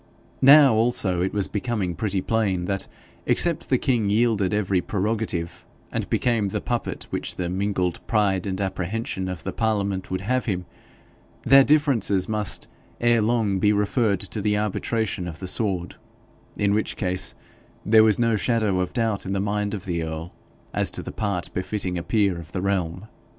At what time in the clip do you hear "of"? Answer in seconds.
9.29-9.43, 15.27-15.37, 18.79-18.93, 19.75-19.85, 22.39-22.53